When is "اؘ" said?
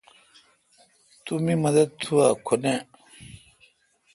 2.25-2.35